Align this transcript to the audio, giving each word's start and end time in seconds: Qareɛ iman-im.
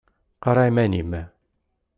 Qareɛ 0.43 0.63
iman-im. 0.69 1.11